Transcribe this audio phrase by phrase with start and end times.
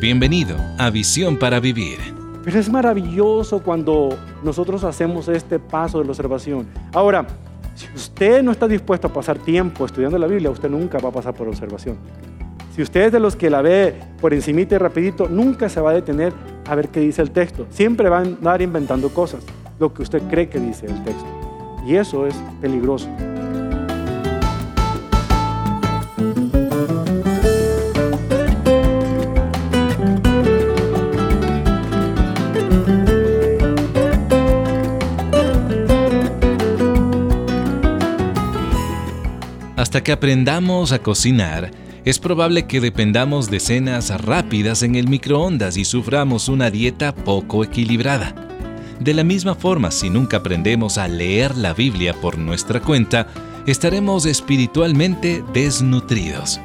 [0.00, 1.98] Bienvenido a Visión para Vivir.
[2.42, 6.66] Pero es maravilloso cuando nosotros hacemos este paso de la observación.
[6.92, 7.26] Ahora,
[7.74, 11.12] si usted no está dispuesto a pasar tiempo estudiando la Biblia, usted nunca va a
[11.12, 11.96] pasar por observación.
[12.74, 15.90] Si usted es de los que la ve por encimita y rapidito, nunca se va
[15.90, 16.32] a detener
[16.66, 17.66] a ver qué dice el texto.
[17.70, 19.44] Siempre va a andar inventando cosas,
[19.78, 21.26] lo que usted cree que dice el texto.
[21.86, 23.08] Y eso es peligroso.
[39.94, 41.70] Hasta que aprendamos a cocinar,
[42.04, 47.62] es probable que dependamos de cenas rápidas en el microondas y suframos una dieta poco
[47.62, 48.34] equilibrada.
[48.98, 53.28] De la misma forma, si nunca aprendemos a leer la Biblia por nuestra cuenta,
[53.68, 56.60] estaremos espiritualmente desnutridos.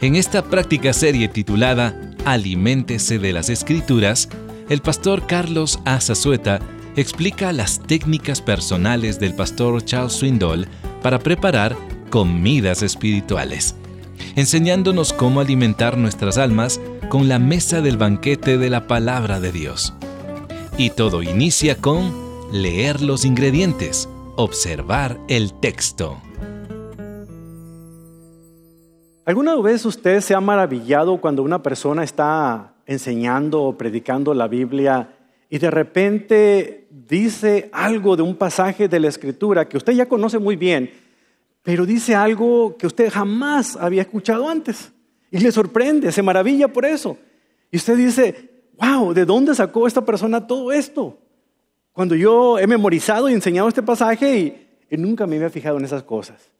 [0.00, 4.28] En esta práctica serie titulada Aliméntese de las Escrituras,
[4.68, 6.58] el pastor Carlos Azazueta
[6.96, 10.66] explica las técnicas personales del pastor Charles Swindoll
[11.02, 11.76] para preparar
[12.12, 13.74] comidas espirituales,
[14.36, 19.94] enseñándonos cómo alimentar nuestras almas con la mesa del banquete de la palabra de Dios.
[20.76, 22.12] Y todo inicia con
[22.52, 26.20] leer los ingredientes, observar el texto.
[29.24, 35.16] ¿Alguna vez usted se ha maravillado cuando una persona está enseñando o predicando la Biblia
[35.48, 40.38] y de repente dice algo de un pasaje de la Escritura que usted ya conoce
[40.38, 41.01] muy bien
[41.62, 44.92] pero dice algo que usted jamás había escuchado antes.
[45.30, 47.16] Y le sorprende, se maravilla por eso.
[47.70, 51.18] Y usted dice, wow, ¿de dónde sacó esta persona todo esto?
[51.92, 56.02] Cuando yo he memorizado y enseñado este pasaje y, nunca me había fijado en esas
[56.02, 56.50] cosas.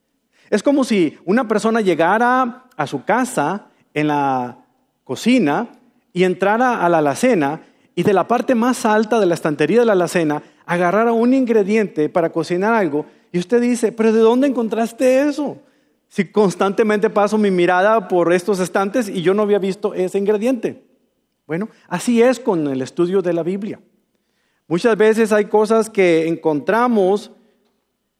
[0.48, 4.58] Es como si una persona llegara a su casa en la
[5.04, 5.68] cocina
[6.14, 7.60] y entrara a la alacena
[7.94, 12.08] y de la parte más alta de la estantería de la alacena agarrara un ingrediente
[12.08, 15.56] para cocinar algo y usted dice, pero ¿de dónde encontraste eso?
[16.08, 20.84] Si constantemente paso mi mirada por estos estantes y yo no había visto ese ingrediente.
[21.46, 23.80] Bueno, así es con el estudio de la Biblia.
[24.68, 27.30] Muchas veces hay cosas que encontramos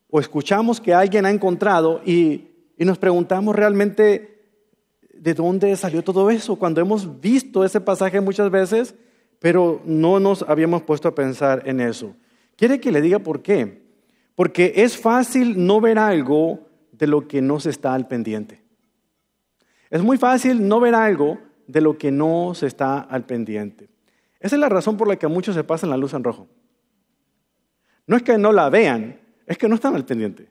[0.09, 4.33] o escuchamos que alguien ha encontrado y, y nos preguntamos realmente
[5.13, 8.95] de dónde salió todo eso, cuando hemos visto ese pasaje muchas veces,
[9.39, 12.15] pero no nos habíamos puesto a pensar en eso.
[12.57, 13.82] ¿Quiere que le diga por qué?
[14.35, 16.61] Porque es fácil no ver algo
[16.93, 18.63] de lo que no se está al pendiente.
[19.91, 23.89] Es muy fácil no ver algo de lo que no se está al pendiente.
[24.41, 26.49] Esa es la razón por la que muchos se pasan la luz en rojo.
[28.07, 30.49] No es que no la vean, es que no están al pendiente.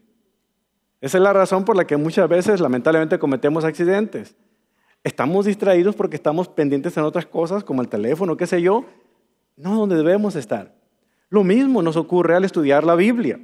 [1.02, 4.36] Esa es la razón por la que muchas veces lamentablemente cometemos accidentes.
[5.04, 8.86] Estamos distraídos porque estamos pendientes en otras cosas como el teléfono, qué sé yo,
[9.58, 10.76] no donde debemos estar.
[11.30, 13.40] Lo mismo nos ocurre al estudiar la Biblia.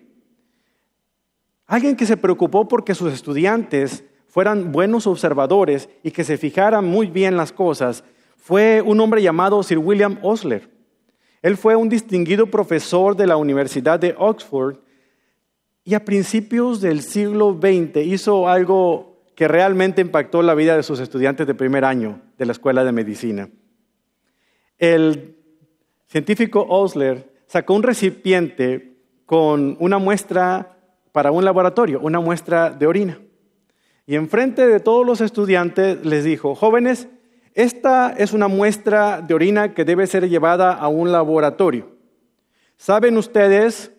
[1.67, 7.07] Alguien que se preocupó porque sus estudiantes fueran buenos observadores y que se fijaran muy
[7.07, 8.05] bien las cosas
[8.37, 10.69] fue un hombre llamado Sir William Osler.
[11.41, 14.77] Él fue un distinguido profesor de la Universidad de Oxford
[15.83, 21.01] y a principios del siglo XX hizo algo que realmente impactó la vida de sus
[21.01, 23.49] estudiantes de primer año de la Escuela de Medicina.
[24.77, 25.35] El
[26.07, 30.76] científico Osler sacó un recipiente con una muestra
[31.11, 33.19] para un laboratorio, una muestra de orina.
[34.05, 37.09] Y enfrente de todos los estudiantes les dijo, jóvenes,
[37.53, 41.89] esta es una muestra de orina que debe ser llevada a un laboratorio.
[42.77, 43.91] ¿Saben ustedes?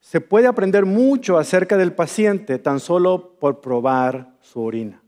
[0.00, 5.02] Se puede aprender mucho acerca del paciente tan solo por probar su orina.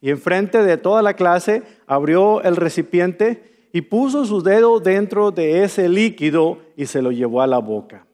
[0.00, 5.64] Y enfrente de toda la clase abrió el recipiente y puso su dedo dentro de
[5.64, 8.05] ese líquido y se lo llevó a la boca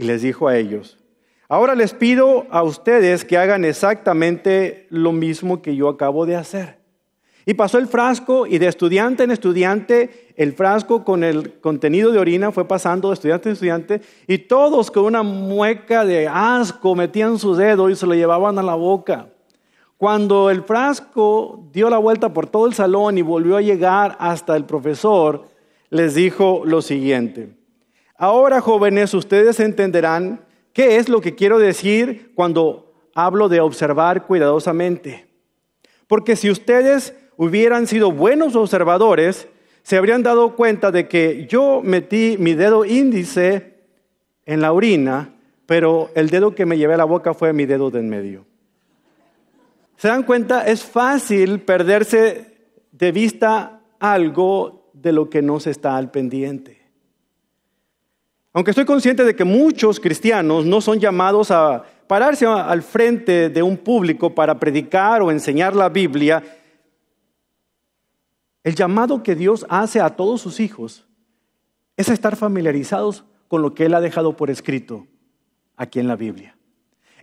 [0.00, 0.96] y les dijo a ellos,
[1.46, 6.78] ahora les pido a ustedes que hagan exactamente lo mismo que yo acabo de hacer.
[7.44, 12.18] Y pasó el frasco y de estudiante en estudiante, el frasco con el contenido de
[12.18, 17.38] orina fue pasando de estudiante en estudiante y todos con una mueca de asco metían
[17.38, 19.28] su dedo y se lo llevaban a la boca.
[19.98, 24.56] Cuando el frasco dio la vuelta por todo el salón y volvió a llegar hasta
[24.56, 25.44] el profesor,
[25.90, 27.59] les dijo lo siguiente,
[28.22, 30.44] Ahora, jóvenes, ustedes entenderán
[30.74, 35.26] qué es lo que quiero decir cuando hablo de observar cuidadosamente.
[36.06, 39.48] Porque si ustedes hubieran sido buenos observadores,
[39.82, 43.78] se habrían dado cuenta de que yo metí mi dedo índice
[44.44, 47.90] en la orina, pero el dedo que me llevé a la boca fue mi dedo
[47.90, 48.44] de en medio.
[49.96, 50.66] ¿Se dan cuenta?
[50.66, 52.54] Es fácil perderse
[52.92, 56.79] de vista algo de lo que no se está al pendiente.
[58.52, 63.62] Aunque estoy consciente de que muchos cristianos no son llamados a pararse al frente de
[63.62, 66.42] un público para predicar o enseñar la Biblia,
[68.64, 71.06] el llamado que Dios hace a todos sus hijos
[71.96, 75.06] es estar familiarizados con lo que Él ha dejado por escrito
[75.76, 76.56] aquí en la Biblia.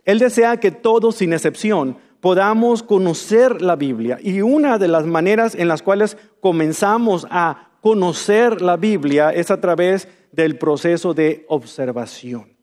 [0.05, 4.17] Él desea que todos, sin excepción, podamos conocer la Biblia.
[4.21, 9.59] Y una de las maneras en las cuales comenzamos a conocer la Biblia es a
[9.59, 10.07] través
[10.37, 12.55] del proceso de observación.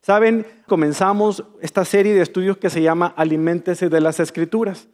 [0.00, 4.88] Saben, comenzamos esta serie de estudios que se llama Aliméntese de las Escrituras.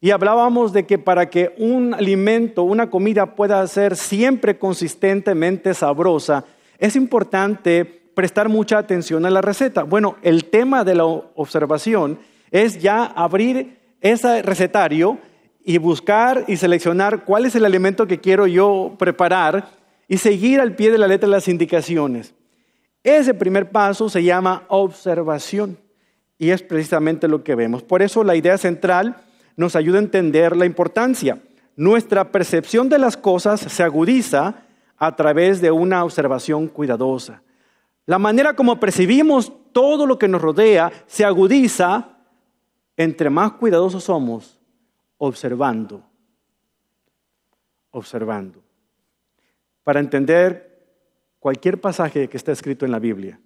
[0.00, 6.44] Y hablábamos de que para que un alimento, una comida pueda ser siempre consistentemente sabrosa,
[6.78, 9.82] es importante prestar mucha atención a la receta.
[9.82, 12.20] Bueno, el tema de la observación
[12.52, 15.18] es ya abrir ese recetario
[15.64, 20.74] y buscar y seleccionar cuál es el alimento que quiero yo preparar y seguir al
[20.76, 22.34] pie de la letra las indicaciones.
[23.02, 25.78] Ese primer paso se llama observación
[26.38, 27.82] y es precisamente lo que vemos.
[27.82, 29.16] Por eso la idea central
[29.56, 31.38] nos ayuda a entender la importancia.
[31.76, 34.54] Nuestra percepción de las cosas se agudiza
[34.96, 37.42] a través de una observación cuidadosa.
[38.06, 42.14] La manera como percibimos todo lo que nos rodea se agudiza
[42.96, 44.60] entre más cuidadosos somos
[45.18, 46.02] observando,
[47.90, 48.63] observando.
[49.84, 50.74] Para entender
[51.38, 53.38] cualquier pasaje que está escrito en la Biblia,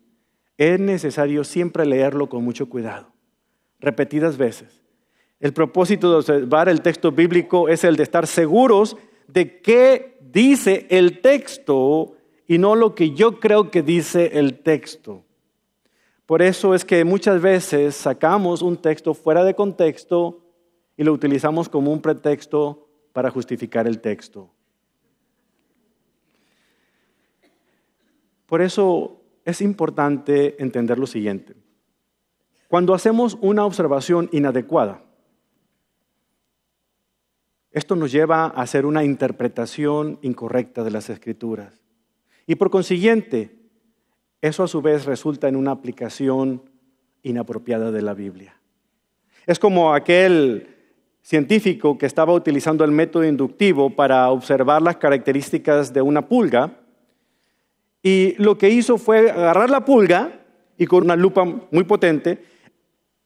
[0.56, 3.12] es necesario siempre leerlo con mucho cuidado,
[3.80, 4.82] repetidas veces.
[5.40, 8.96] El propósito de observar el texto bíblico es el de estar seguros
[9.28, 15.24] de qué dice el texto y no lo que yo creo que dice el texto.
[16.26, 20.40] Por eso es que muchas veces sacamos un texto fuera de contexto
[20.96, 24.50] y lo utilizamos como un pretexto para justificar el texto.
[28.48, 31.54] Por eso es importante entender lo siguiente.
[32.66, 35.02] Cuando hacemos una observación inadecuada,
[37.70, 41.82] esto nos lleva a hacer una interpretación incorrecta de las escrituras.
[42.46, 43.54] Y por consiguiente,
[44.40, 46.62] eso a su vez resulta en una aplicación
[47.22, 48.56] inapropiada de la Biblia.
[49.46, 50.74] Es como aquel
[51.20, 56.77] científico que estaba utilizando el método inductivo para observar las características de una pulga
[58.02, 60.40] y lo que hizo fue agarrar la pulga
[60.76, 62.44] y con una lupa muy potente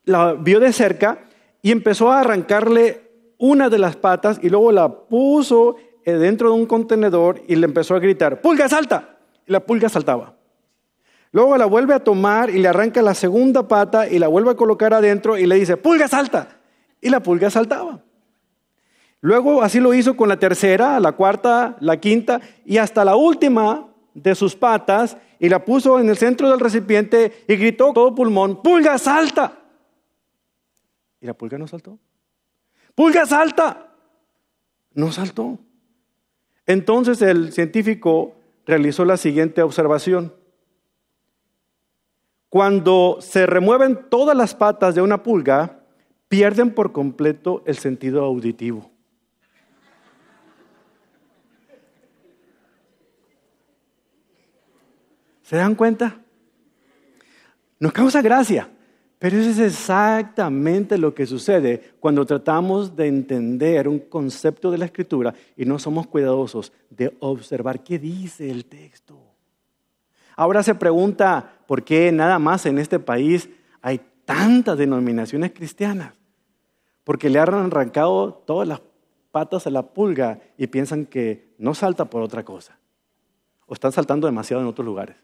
[0.05, 1.21] la vio de cerca
[1.61, 3.03] y empezó a arrancarle
[3.39, 7.95] una de las patas y luego la puso dentro de un contenedor y le empezó
[7.95, 9.17] a gritar, pulga salta.
[9.47, 10.35] Y la pulga saltaba.
[11.33, 14.57] Luego la vuelve a tomar y le arranca la segunda pata y la vuelve a
[14.57, 16.61] colocar adentro y le dice, pulga salta.
[17.01, 18.01] Y la pulga saltaba.
[19.21, 23.92] Luego así lo hizo con la tercera, la cuarta, la quinta y hasta la última
[24.15, 28.63] de sus patas y la puso en el centro del recipiente y gritó todo pulmón,
[28.63, 29.59] pulga salta.
[31.21, 31.99] Y la pulga no saltó.
[32.95, 33.89] Pulga salta.
[34.95, 35.59] No saltó.
[36.67, 38.35] Entonces el científico
[38.67, 40.35] realizó la siguiente observación.
[42.49, 45.81] Cuando se remueven todas las patas de una pulga,
[46.29, 48.92] pierden por completo el sentido auditivo.
[55.53, 56.19] ¿Se dan cuenta?
[57.79, 58.71] Nos causa gracia,
[59.19, 64.87] pero eso es exactamente lo que sucede cuando tratamos de entender un concepto de la
[64.87, 69.21] escritura y no somos cuidadosos de observar qué dice el texto.
[70.37, 73.51] Ahora se pregunta, ¿por qué nada más en este país
[73.83, 76.15] hay tantas denominaciones cristianas?
[77.05, 78.81] Porque le han arrancado todas las
[79.31, 82.79] patas a la pulga y piensan que no salta por otra cosa.
[83.67, 85.17] O están saltando demasiado en otros lugares.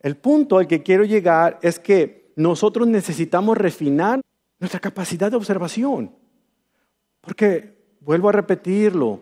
[0.00, 4.20] El punto al que quiero llegar es que nosotros necesitamos refinar
[4.58, 6.14] nuestra capacidad de observación.
[7.20, 9.20] Porque, vuelvo a repetirlo,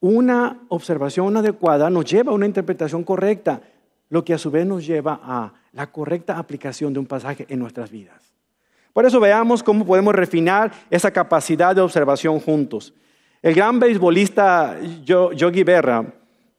[0.00, 3.62] una observación adecuada nos lleva a una interpretación correcta
[4.08, 7.58] lo que a su vez nos lleva a la correcta aplicación de un pasaje en
[7.58, 8.32] nuestras vidas.
[8.92, 12.94] Por eso veamos cómo podemos refinar esa capacidad de observación juntos.
[13.42, 16.14] El gran beisbolista Yogi Berra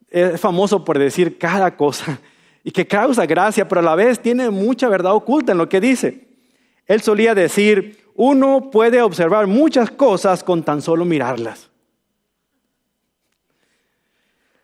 [0.09, 2.19] es famoso por decir cada cosa
[2.67, 5.79] y que causa gracia, pero a la vez tiene mucha verdad oculta en lo que
[5.79, 6.27] dice.
[6.85, 11.69] Él solía decir, uno puede observar muchas cosas con tan solo mirarlas.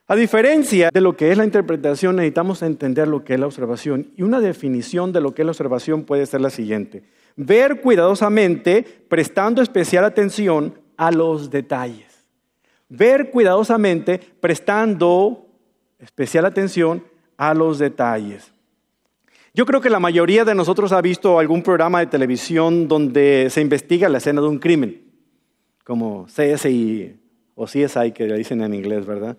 [0.05, 4.11] A diferencia de lo que es la interpretación, necesitamos entender lo que es la observación.
[4.17, 7.03] Y una definición de lo que es la observación puede ser la siguiente.
[7.37, 12.25] Ver cuidadosamente, prestando especial atención a los detalles.
[12.89, 15.47] Ver cuidadosamente, prestando
[15.99, 18.53] especial atención a los detalles.
[19.53, 23.61] Yo creo que la mayoría de nosotros ha visto algún programa de televisión donde se
[23.61, 25.01] investiga la escena de un crimen,
[25.83, 27.15] como CSI
[27.53, 29.37] o CSI que le dicen en inglés, ¿verdad?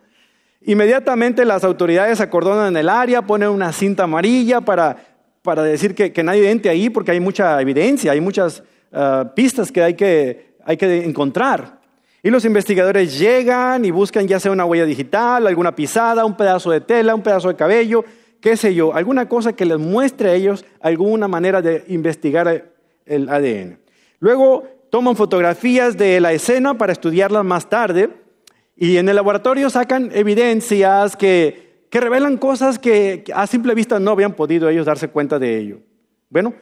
[0.62, 4.96] Inmediatamente las autoridades acordonan el área, ponen una cinta amarilla para,
[5.42, 9.70] para decir que, que, nadie entre ahí porque hay mucha evidencia, hay muchas uh, pistas
[9.72, 11.80] que hay, que hay que encontrar.
[12.24, 16.70] Y los investigadores llegan y buscan ya sea una huella digital, alguna pisada, un pedazo
[16.70, 18.02] de tela, un pedazo de cabello,
[18.40, 22.72] qué sé yo, alguna cosa que les muestre a ellos alguna manera de investigar
[23.04, 23.78] el ADN.
[24.20, 28.08] Luego toman fotografías de la escena para estudiarlas más tarde
[28.74, 34.12] y en el laboratorio sacan evidencias que, que revelan cosas que a simple vista no
[34.12, 35.80] habían podido ellos darse cuenta de ello.
[36.30, 36.54] Bueno,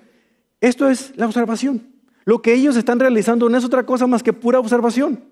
[0.61, 1.87] esto es la observación.
[2.25, 5.31] Lo que ellos están realizando no es otra cosa más que pura observación.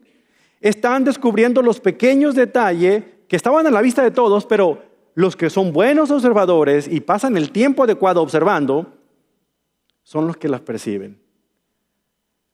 [0.60, 4.82] Están descubriendo los pequeños detalles que estaban a la vista de todos, pero
[5.14, 8.92] los que son buenos observadores y pasan el tiempo adecuado observando,
[10.02, 11.20] son los que las perciben.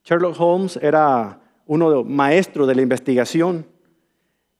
[0.04, 3.66] Sherlock Holmes era uno maestro de la investigación.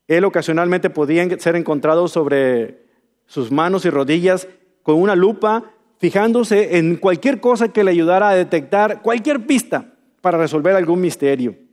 [0.08, 2.86] Él ocasionalmente podía ser encontrado sobre
[3.26, 4.48] sus manos y rodillas
[4.82, 10.38] con una lupa, fijándose en cualquier cosa que le ayudara a detectar cualquier pista para
[10.38, 11.65] resolver algún misterio.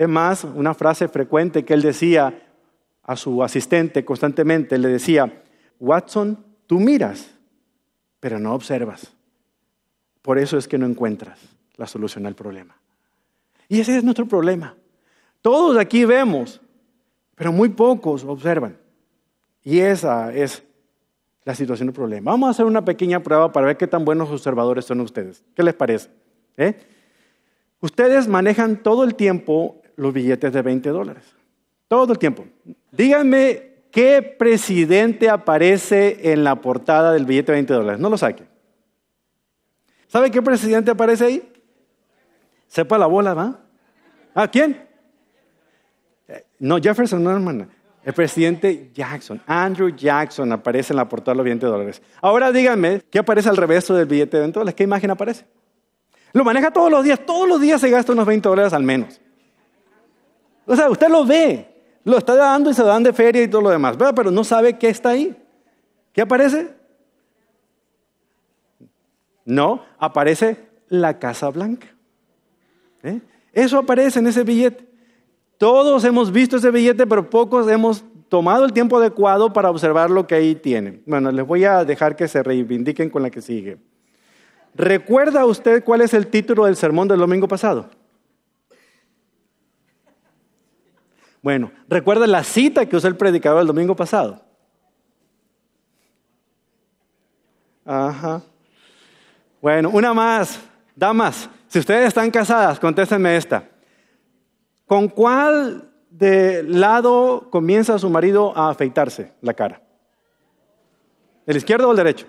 [0.00, 2.32] Es más, una frase frecuente que él decía
[3.02, 5.42] a su asistente constantemente, le decía,
[5.78, 7.34] Watson, tú miras,
[8.18, 9.12] pero no observas.
[10.22, 11.38] Por eso es que no encuentras
[11.76, 12.80] la solución al problema.
[13.68, 14.74] Y ese es nuestro problema.
[15.42, 16.62] Todos aquí vemos,
[17.34, 18.78] pero muy pocos observan.
[19.62, 20.62] Y esa es
[21.44, 22.30] la situación del problema.
[22.30, 25.44] Vamos a hacer una pequeña prueba para ver qué tan buenos observadores son ustedes.
[25.54, 26.08] ¿Qué les parece?
[26.56, 26.74] ¿Eh?
[27.82, 31.24] Ustedes manejan todo el tiempo los billetes de 20 dólares.
[31.88, 32.44] Todo el tiempo.
[32.90, 38.00] Díganme ¿Qué presidente aparece en la portada del billete de 20 dólares?
[38.00, 38.44] No lo saque.
[40.06, 41.52] ¿Sabe qué presidente aparece ahí?
[42.68, 43.58] Sepa la bola, ¿va?
[44.34, 44.86] ¿A quién?
[46.28, 47.68] Eh, no, Jefferson, no, hermana.
[48.04, 52.00] El presidente Jackson, Andrew Jackson, aparece en la portada de los 20 dólares.
[52.22, 54.74] Ahora díganme, ¿qué aparece al revés del billete de 20 dólares?
[54.74, 55.44] ¿Qué imagen aparece?
[56.32, 59.20] Lo maneja todos los días, todos los días se gasta unos 20 dólares al menos.
[60.70, 61.66] O sea, usted lo ve.
[62.04, 64.14] Lo está dando y se dan de feria y todo lo demás, ¿verdad?
[64.14, 65.36] Pero no sabe qué está ahí.
[66.12, 66.68] ¿Qué aparece?
[69.44, 71.88] No, aparece la Casa Blanca.
[73.02, 73.20] ¿Eh?
[73.52, 74.88] Eso aparece en ese billete.
[75.58, 80.28] Todos hemos visto ese billete, pero pocos hemos tomado el tiempo adecuado para observar lo
[80.28, 81.00] que ahí tiene.
[81.04, 83.78] Bueno, les voy a dejar que se reivindiquen con la que sigue.
[84.76, 87.90] ¿Recuerda usted cuál es el título del sermón del domingo pasado?
[91.42, 94.42] Bueno, recuerda la cita que usó el predicador el domingo pasado.
[97.84, 98.42] Ajá.
[99.60, 100.60] Bueno, una más.
[100.94, 103.64] Damas, si ustedes están casadas, contéstenme esta.
[104.86, 109.80] ¿Con cuál de lado comienza su marido a afeitarse la cara?
[111.46, 112.26] ¿El izquierdo o el derecho?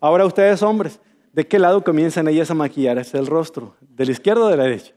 [0.00, 0.98] Ahora ustedes hombres,
[1.32, 3.76] ¿de qué lado comienzan ellas a maquillarse el rostro?
[3.80, 4.94] ¿Del izquierdo o del derecho?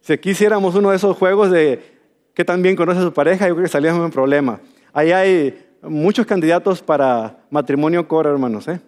[0.00, 1.94] Si quisiéramos uno de esos juegos de
[2.34, 4.60] que también conoce a su pareja, yo creo que salíamos en problema.
[4.92, 8.66] Ahí hay muchos candidatos para matrimonio core, hermanos.
[8.68, 8.80] ¿eh?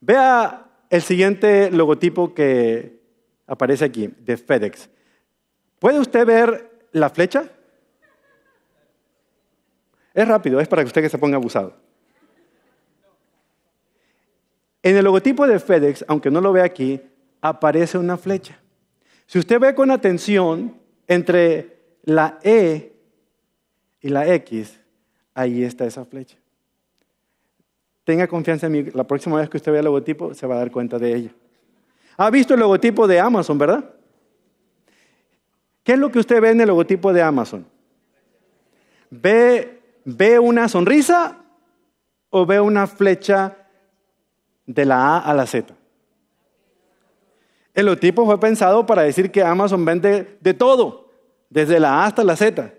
[0.00, 3.00] Vea el siguiente logotipo que
[3.46, 4.88] aparece aquí, de FedEx.
[5.78, 7.50] ¿Puede usted ver la flecha?
[10.14, 11.83] Es rápido, es para que usted se ponga abusado.
[14.84, 17.00] En el logotipo de FedEx, aunque no lo ve aquí,
[17.40, 18.60] aparece una flecha.
[19.24, 20.76] Si usted ve con atención
[21.08, 22.92] entre la E
[24.02, 24.78] y la X,
[25.32, 26.36] ahí está esa flecha.
[28.04, 30.58] Tenga confianza en mí, la próxima vez que usted vea el logotipo se va a
[30.58, 31.30] dar cuenta de ella.
[32.18, 33.90] ¿Ha visto el logotipo de Amazon, verdad?
[35.82, 37.66] ¿Qué es lo que usted ve en el logotipo de Amazon?
[39.08, 41.38] ¿Ve, ve una sonrisa
[42.28, 43.63] o ve una flecha
[44.66, 45.74] de la A a la Z.
[47.74, 51.10] El logotipo fue pensado para decir que Amazon vende de todo,
[51.50, 52.72] desde la A hasta la Z.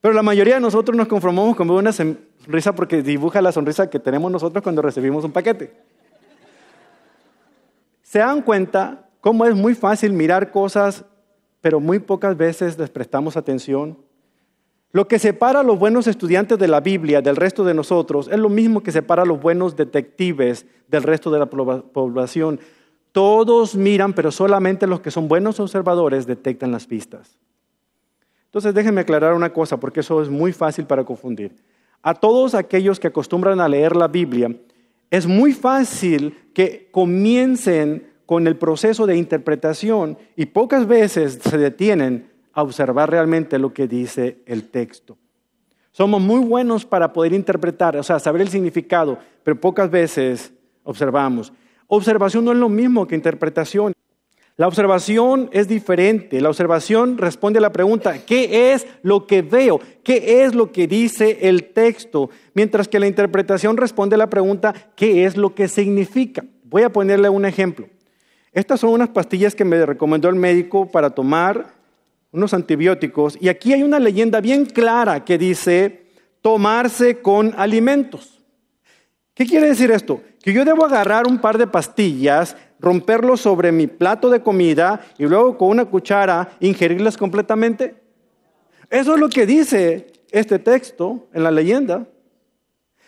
[0.00, 3.98] Pero la mayoría de nosotros nos conformamos con una sonrisa porque dibuja la sonrisa que
[3.98, 5.72] tenemos nosotros cuando recibimos un paquete.
[8.02, 11.04] ¿Se dan cuenta cómo es muy fácil mirar cosas,
[11.60, 13.98] pero muy pocas veces les prestamos atención?
[14.90, 18.38] Lo que separa a los buenos estudiantes de la Biblia del resto de nosotros es
[18.38, 22.58] lo mismo que separa a los buenos detectives del resto de la población.
[23.12, 27.36] Todos miran, pero solamente los que son buenos observadores detectan las pistas.
[28.46, 31.54] Entonces déjenme aclarar una cosa, porque eso es muy fácil para confundir.
[32.02, 34.54] A todos aquellos que acostumbran a leer la Biblia,
[35.10, 42.27] es muy fácil que comiencen con el proceso de interpretación y pocas veces se detienen
[42.62, 45.16] observar realmente lo que dice el texto.
[45.92, 50.52] Somos muy buenos para poder interpretar, o sea, saber el significado, pero pocas veces
[50.84, 51.52] observamos.
[51.86, 53.92] Observación no es lo mismo que interpretación.
[54.56, 56.40] La observación es diferente.
[56.40, 59.80] La observación responde a la pregunta, ¿qué es lo que veo?
[60.02, 62.28] ¿Qué es lo que dice el texto?
[62.54, 66.44] Mientras que la interpretación responde a la pregunta, ¿qué es lo que significa?
[66.64, 67.86] Voy a ponerle un ejemplo.
[68.52, 71.77] Estas son unas pastillas que me recomendó el médico para tomar
[72.32, 73.38] unos antibióticos.
[73.40, 76.06] Y aquí hay una leyenda bien clara que dice
[76.40, 78.40] tomarse con alimentos.
[79.34, 80.20] ¿Qué quiere decir esto?
[80.42, 85.26] Que yo debo agarrar un par de pastillas, romperlo sobre mi plato de comida y
[85.26, 87.96] luego con una cuchara ingerirlas completamente?
[88.90, 92.06] Eso es lo que dice este texto en la leyenda.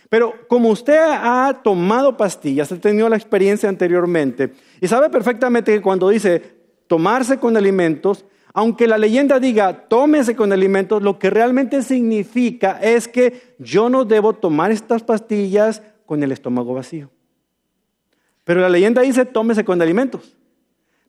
[0.08, 5.80] Pero como usted ha tomado pastillas, ha tenido la experiencia anteriormente y sabe perfectamente que
[5.80, 6.42] cuando dice
[6.88, 13.06] tomarse con alimentos, aunque la leyenda diga tómese con alimentos, lo que realmente significa es
[13.06, 17.10] que yo no debo tomar estas pastillas con el estómago vacío.
[18.44, 20.36] Pero la leyenda dice tómese con alimentos.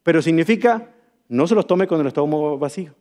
[0.04, 0.90] Pero significa
[1.28, 2.94] no se los tome con el estómago vacío.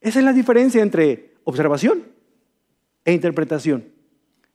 [0.00, 2.04] Esa es la diferencia entre observación
[3.04, 3.84] e interpretación.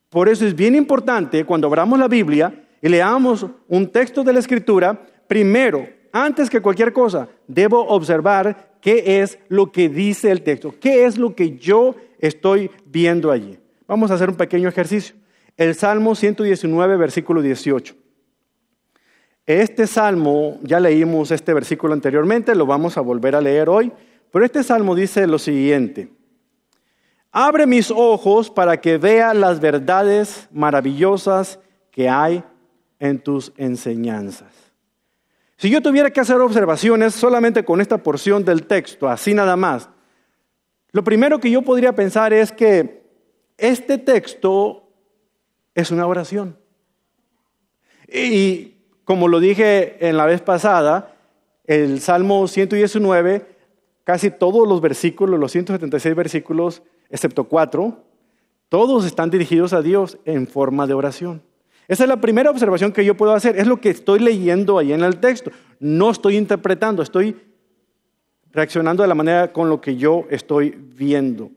[0.10, 4.40] Por eso es bien importante cuando abramos la Biblia y leamos un texto de la
[4.40, 5.88] Escritura, primero,
[6.26, 11.18] antes que cualquier cosa, debo observar qué es lo que dice el texto, qué es
[11.18, 13.60] lo que yo estoy viendo allí.
[13.88, 15.16] Vamos a hacer un pequeño ejercicio.
[15.56, 17.96] El Salmo 119, versículo 18.
[19.46, 23.92] Este salmo, ya leímos este versículo anteriormente, lo vamos a volver a leer hoy,
[24.32, 26.10] pero este salmo dice lo siguiente.
[27.32, 31.60] Abre mis ojos para que vea las verdades maravillosas
[31.92, 32.44] que hay
[33.00, 34.67] en tus enseñanzas.
[35.58, 39.90] Si yo tuviera que hacer observaciones solamente con esta porción del texto, así nada más,
[40.92, 43.04] lo primero que yo podría pensar es que
[43.58, 44.88] este texto
[45.74, 46.58] es una oración.
[48.08, 51.16] Y como lo dije en la vez pasada,
[51.66, 53.46] el Salmo 119,
[54.04, 58.04] casi todos los versículos, los 176 versículos, excepto cuatro,
[58.70, 61.42] todos están dirigidos a Dios en forma de oración.
[61.88, 63.58] Esa es la primera observación que yo puedo hacer.
[63.58, 65.52] Es lo que estoy leyendo ahí en el texto.
[65.80, 67.36] No estoy interpretando, estoy
[68.52, 71.52] reaccionando de la manera con lo que yo estoy viendo.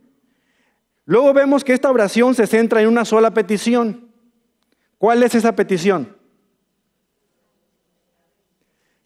[1.05, 4.09] Luego vemos que esta oración se centra en una sola petición.
[4.99, 6.15] ¿Cuál es esa petición?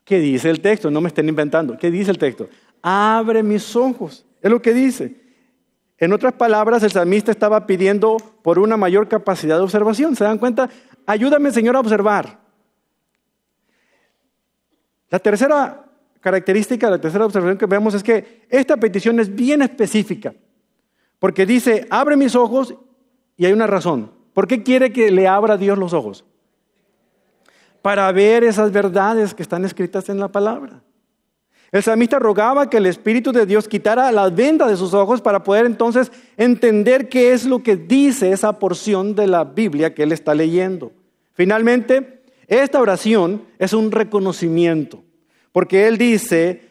[0.04, 0.90] ¿Qué dice el texto?
[0.90, 1.78] No me estén inventando.
[1.78, 2.48] ¿Qué dice el texto?
[2.82, 4.26] Abre mis ojos.
[4.42, 5.16] Es lo que dice.
[5.96, 10.14] En otras palabras, el salmista estaba pidiendo por una mayor capacidad de observación.
[10.16, 10.68] ¿Se dan cuenta?
[11.06, 12.38] Ayúdame, Señor, a observar.
[15.10, 15.84] La tercera
[16.20, 20.34] característica, la tercera observación que vemos es que esta petición es bien específica.
[21.18, 22.74] Porque dice, abre mis ojos
[23.36, 24.12] y hay una razón.
[24.32, 26.24] ¿Por qué quiere que le abra Dios los ojos?
[27.84, 30.80] para ver esas verdades que están escritas en la palabra.
[31.74, 35.42] El salmista rogaba que el Espíritu de Dios quitara la venda de sus ojos para
[35.42, 40.12] poder entonces entender qué es lo que dice esa porción de la Biblia que él
[40.12, 40.92] está leyendo.
[41.32, 45.02] Finalmente, esta oración es un reconocimiento,
[45.50, 46.62] porque él dice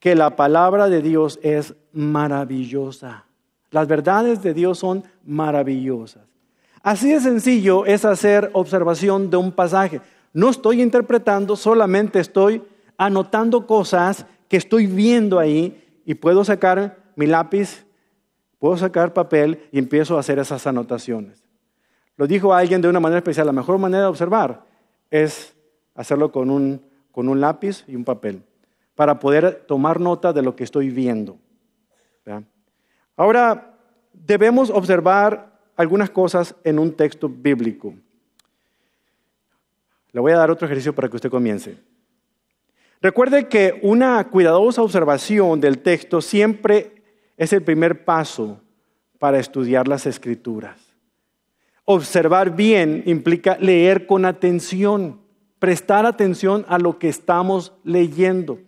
[0.00, 3.26] que la palabra de Dios es maravillosa.
[3.70, 6.24] Las verdades de Dios son maravillosas.
[6.82, 10.00] Así de sencillo es hacer observación de un pasaje.
[10.32, 12.60] No estoy interpretando, solamente estoy
[12.96, 17.86] anotando cosas que estoy viendo ahí y puedo sacar mi lápiz,
[18.58, 21.42] puedo sacar papel y empiezo a hacer esas anotaciones.
[22.18, 24.66] Lo dijo alguien de una manera especial, la mejor manera de observar
[25.10, 25.56] es
[25.94, 28.42] hacerlo con un, con un lápiz y un papel,
[28.94, 31.38] para poder tomar nota de lo que estoy viendo.
[33.16, 33.78] Ahora,
[34.12, 37.94] debemos observar algunas cosas en un texto bíblico.
[40.12, 41.78] Le voy a dar otro ejercicio para que usted comience.
[43.02, 47.02] Recuerde que una cuidadosa observación del texto siempre
[47.36, 48.60] es el primer paso
[49.18, 50.78] para estudiar las escrituras.
[51.84, 55.20] Observar bien implica leer con atención,
[55.58, 58.60] prestar atención a lo que estamos leyendo.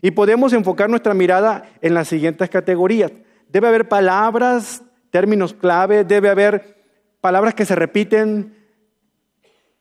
[0.00, 3.10] Y podemos enfocar nuestra mirada en las siguientes categorías.
[3.48, 6.84] Debe haber palabras términos clave, debe haber
[7.20, 8.56] palabras que se repiten,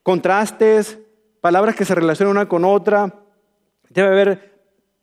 [0.01, 0.97] contrastes,
[1.39, 3.20] palabras que se relacionan una con otra,
[3.93, 4.51] debe haber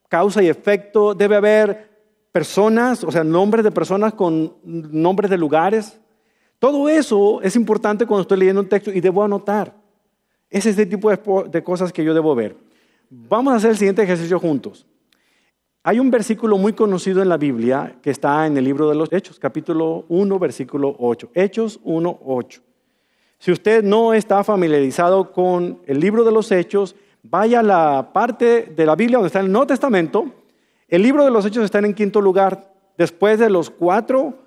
[0.09, 1.89] causa y efecto, debe haber
[2.33, 5.99] personas, o sea, nombres de personas con nombres de lugares.
[6.59, 9.75] Todo eso es importante cuando estoy leyendo un texto y debo anotar.
[10.51, 12.57] Es el tipo de, cosas que yo debo ver.
[13.11, 14.87] Vamos a hacer el siguiente ejercicio juntos.
[15.83, 19.13] Hay un versículo muy conocido en la Biblia que está en el libro de los
[19.13, 21.31] Hechos, capítulo 1, versículo 8.
[21.35, 22.63] Hechos 1, 8.
[23.39, 26.97] Si usted no está familiarizado con el libro de los Hechos,
[27.31, 30.33] vaya a la parte de la Biblia donde está el Nuevo Testamento.
[30.89, 32.73] El libro de los Hechos está en quinto lugar.
[32.97, 34.39] Después de los cuatro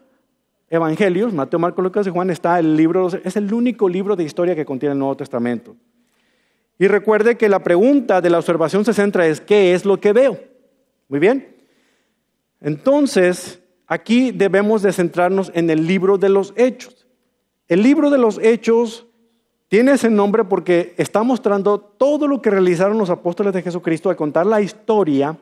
[0.69, 4.55] evangelios, Mateo, Marcos, Lucas y Juan, está el libro, es el único libro de historia
[4.55, 5.75] que contiene el Nuevo Testamento.
[6.79, 10.13] Y recuerde que la pregunta de la observación se centra es, ¿qué es lo que
[10.13, 10.39] veo?
[11.07, 11.55] Muy bien.
[12.59, 17.07] Entonces, aquí debemos de centrarnos en el libro de los hechos.
[17.67, 19.07] El libro de los hechos
[19.71, 24.17] tiene ese nombre porque está mostrando todo lo que realizaron los apóstoles de Jesucristo al
[24.17, 25.37] contar la historia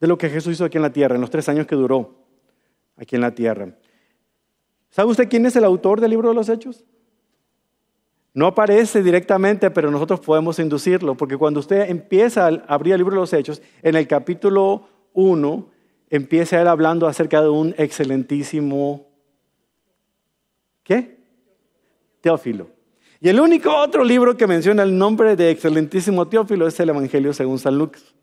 [0.00, 2.14] de lo que Jesús hizo aquí en la tierra, en los tres años que duró
[2.96, 3.74] aquí en la tierra.
[4.88, 6.86] ¿Sabe usted quién es el autor del libro de los hechos?
[8.32, 13.16] No aparece directamente, pero nosotros podemos inducirlo, porque cuando usted empieza a abrir el libro
[13.16, 15.68] de los Hechos, en el capítulo 1,
[16.08, 19.06] empieza él hablando acerca de un excelentísimo,
[20.82, 21.13] ¿qué?
[22.24, 22.68] Teófilo.
[23.20, 27.34] Y el único otro libro que menciona el nombre de excelentísimo Teófilo es el Evangelio
[27.34, 28.14] según San Lucas.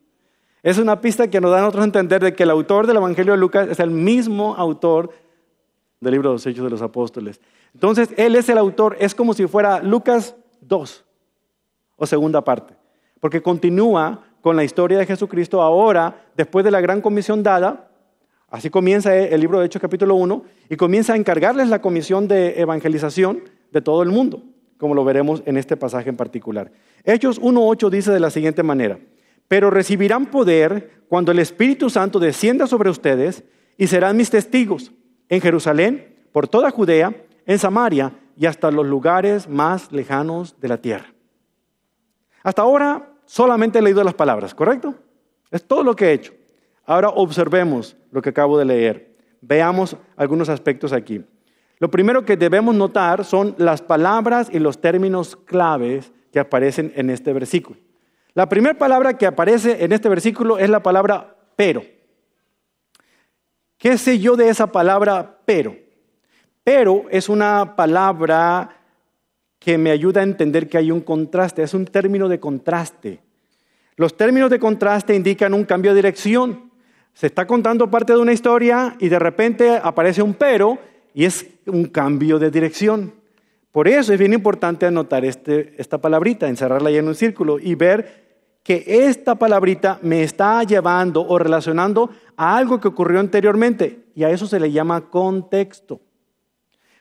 [0.63, 2.97] Es una pista que nos da a nosotros a entender de que el autor del
[2.97, 5.11] Evangelio de Lucas es el mismo autor
[5.99, 7.39] del libro de los Hechos de los Apóstoles.
[7.75, 11.05] Entonces, él es el autor, es como si fuera Lucas 2
[11.97, 12.73] o segunda parte,
[13.19, 17.91] porque continúa con la historia de Jesucristo ahora, después de la gran comisión dada,
[18.49, 22.59] así comienza el libro de Hechos capítulo 1, y comienza a encargarles la comisión de
[22.59, 24.43] evangelización de todo el mundo,
[24.77, 26.71] como lo veremos en este pasaje en particular.
[27.03, 28.99] Hechos 1.8 dice de la siguiente manera,
[29.47, 33.43] pero recibirán poder cuando el Espíritu Santo descienda sobre ustedes
[33.77, 34.91] y serán mis testigos
[35.29, 37.13] en Jerusalén, por toda Judea,
[37.45, 41.13] en Samaria y hasta los lugares más lejanos de la tierra.
[42.43, 44.95] Hasta ahora solamente he leído las palabras, ¿correcto?
[45.49, 46.33] Es todo lo que he hecho.
[46.85, 49.15] Ahora observemos lo que acabo de leer.
[49.41, 51.23] Veamos algunos aspectos aquí.
[51.81, 57.09] Lo primero que debemos notar son las palabras y los términos claves que aparecen en
[57.09, 57.79] este versículo.
[58.35, 61.83] La primera palabra que aparece en este versículo es la palabra pero.
[63.79, 65.75] ¿Qué sé yo de esa palabra pero?
[66.63, 68.77] Pero es una palabra
[69.57, 73.23] que me ayuda a entender que hay un contraste, es un término de contraste.
[73.95, 76.69] Los términos de contraste indican un cambio de dirección.
[77.15, 80.77] Se está contando parte de una historia y de repente aparece un pero
[81.13, 83.13] y es un cambio de dirección.
[83.71, 87.75] Por eso es bien importante anotar este, esta palabrita, encerrarla ahí en un círculo y
[87.75, 88.21] ver
[88.63, 94.29] que esta palabrita me está llevando o relacionando a algo que ocurrió anteriormente y a
[94.29, 96.01] eso se le llama contexto.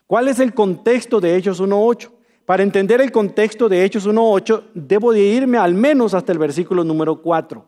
[0.07, 2.11] ¿Cuál es el contexto de Hechos 1.8?
[2.47, 6.83] Para entender el contexto de Hechos 1.8, debo de irme al menos hasta el versículo
[6.83, 7.65] número 4.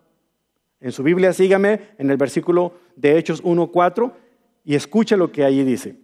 [0.80, 4.12] En su Biblia sígame en el versículo de Hechos 1.4
[4.64, 5.96] y escuche lo que allí dice.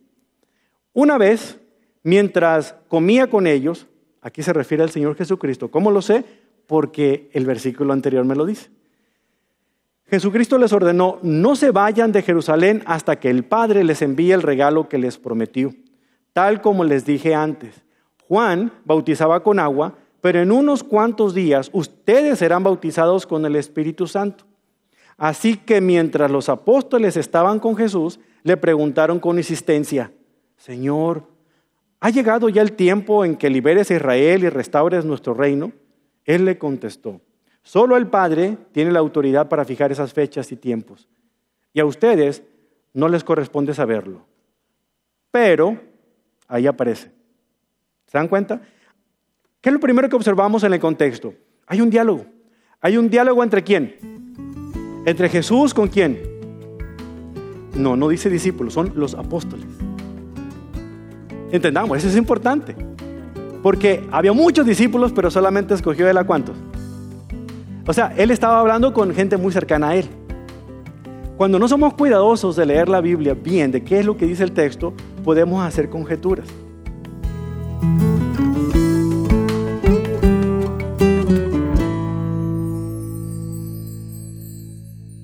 [0.98, 1.61] Una vez,
[2.02, 3.87] mientras comía con ellos,
[4.20, 6.24] aquí se refiere al Señor Jesucristo, ¿cómo lo sé?
[6.66, 8.70] Porque el versículo anterior me lo dice.
[10.06, 14.42] Jesucristo les ordenó, no se vayan de Jerusalén hasta que el Padre les envíe el
[14.42, 15.72] regalo que les prometió
[16.38, 17.82] tal como les dije antes.
[18.28, 24.06] Juan bautizaba con agua, pero en unos cuantos días ustedes serán bautizados con el Espíritu
[24.06, 24.44] Santo.
[25.16, 30.12] Así que mientras los apóstoles estaban con Jesús, le preguntaron con insistencia,
[30.59, 31.25] Señor,
[32.01, 35.73] ¿ha llegado ya el tiempo en que liberes a Israel y restaures nuestro reino?
[36.27, 37.23] Él le contestó,
[37.62, 41.09] solo el Padre tiene la autoridad para fijar esas fechas y tiempos,
[41.73, 42.42] y a ustedes
[42.92, 44.27] no les corresponde saberlo.
[45.31, 45.81] Pero
[46.49, 47.11] Ahí aparece.
[48.07, 48.62] ¿Se dan cuenta?
[49.61, 51.35] ¿Qué es lo primero que observamos en el contexto?
[51.66, 52.25] Hay un diálogo.
[52.81, 53.97] Hay un diálogo entre quién?
[55.05, 56.21] ¿Entre Jesús con quién?
[57.75, 59.66] No, no dice discípulos, son los apóstoles.
[61.50, 62.76] Entendamos, eso es importante.
[63.62, 66.56] Porque había muchos discípulos, pero solamente escogió él a cuántos.
[67.87, 70.06] O sea, él estaba hablando con gente muy cercana a él.
[71.38, 74.44] Cuando no somos cuidadosos de leer la Biblia bien, de qué es lo que dice
[74.44, 74.92] el texto,
[75.24, 76.48] podemos hacer conjeturas.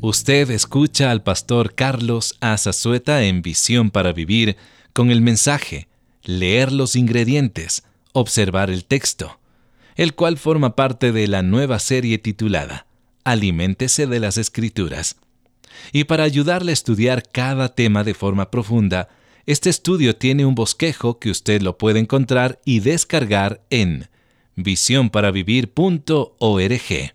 [0.00, 4.56] Usted escucha al pastor Carlos Azazueta en Visión para Vivir
[4.92, 5.88] con el mensaje
[6.24, 9.38] Leer los ingredientes, observar el texto,
[9.96, 12.86] el cual forma parte de la nueva serie titulada
[13.24, 15.16] Aliméntese de las Escrituras.
[15.92, 19.08] Y para ayudarle a estudiar cada tema de forma profunda,
[19.46, 24.08] este estudio tiene un bosquejo que usted lo puede encontrar y descargar en
[24.56, 27.14] visiónparavivir.org.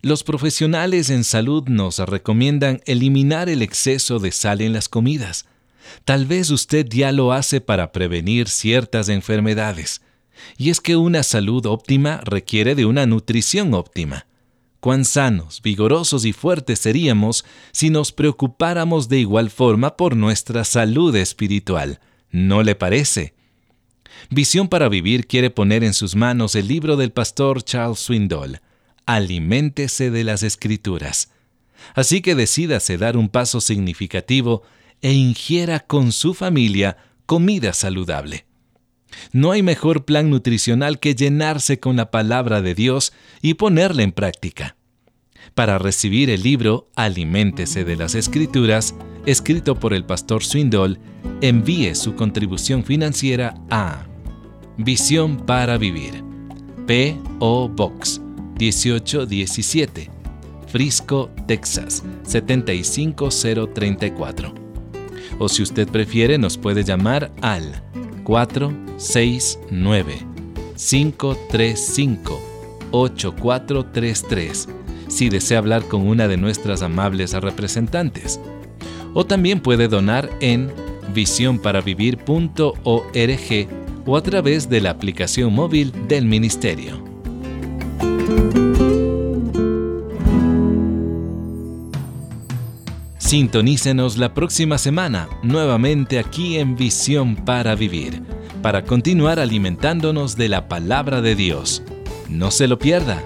[0.00, 5.46] Los profesionales en salud nos recomiendan eliminar el exceso de sal en las comidas.
[6.04, 10.02] Tal vez usted ya lo hace para prevenir ciertas enfermedades.
[10.56, 14.26] Y es que una salud óptima requiere de una nutrición óptima.
[14.80, 21.14] Cuán sanos, vigorosos y fuertes seríamos si nos preocupáramos de igual forma por nuestra salud
[21.14, 22.00] espiritual.
[22.30, 23.34] ¿No le parece?
[24.30, 28.60] Visión para Vivir quiere poner en sus manos el libro del pastor Charles Swindoll
[29.06, 31.30] aliméntese de las escrituras.
[31.94, 34.62] Así que decídase dar un paso significativo
[35.02, 38.46] e ingiera con su familia comida saludable.
[39.32, 43.12] No hay mejor plan nutricional que llenarse con la palabra de Dios
[43.42, 44.76] y ponerla en práctica.
[45.54, 48.94] Para recibir el libro Aliméntese de las Escrituras,
[49.26, 50.98] escrito por el pastor Swindoll,
[51.42, 54.06] envíe su contribución financiera a
[54.78, 56.24] Visión para Vivir,
[56.86, 57.68] P.O.
[57.68, 58.22] Box
[58.58, 60.10] 1817,
[60.68, 64.61] Frisco, Texas 75034.
[65.38, 67.82] O si usted prefiere, nos puede llamar al
[68.24, 70.26] 469
[70.76, 72.52] 535
[72.92, 74.68] 8433
[75.08, 78.40] si desea hablar con una de nuestras amables representantes.
[79.14, 80.72] O también puede donar en
[81.12, 83.68] visionparavivir.org
[84.06, 87.02] o a través de la aplicación móvil del Ministerio.
[93.32, 98.20] Sintonícenos la próxima semana, nuevamente aquí en Visión para Vivir,
[98.60, 101.82] para continuar alimentándonos de la palabra de Dios.
[102.28, 103.24] No se lo pierda.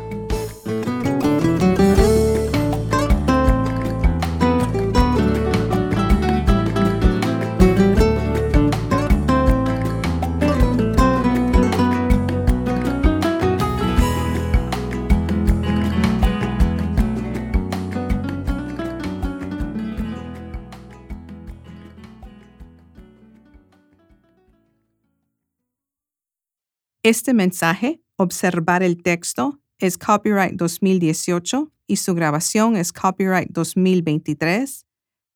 [27.06, 34.84] Este mensaje, observar el texto, es copyright 2018 y su grabación es copyright 2023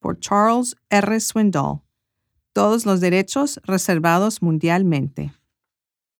[0.01, 1.21] por Charles R.
[1.21, 1.83] Swindoll.
[2.53, 5.33] Todos los derechos reservados mundialmente.